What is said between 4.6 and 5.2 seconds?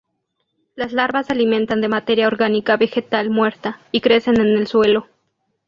suelo.